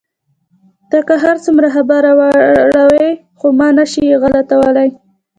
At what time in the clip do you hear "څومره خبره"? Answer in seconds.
1.45-2.11